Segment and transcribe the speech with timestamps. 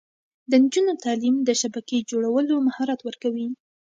[0.51, 3.47] د نجونو تعلیم د شبکې جوړولو مهارت ورکوي.